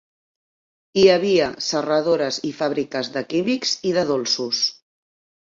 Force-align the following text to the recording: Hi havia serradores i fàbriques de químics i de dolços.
Hi 1.01 1.03
havia 1.15 1.49
serradores 1.65 2.41
i 2.49 2.55
fàbriques 2.63 3.13
de 3.19 3.25
químics 3.35 3.77
i 3.93 3.95
de 4.01 4.07
dolços. 4.15 4.65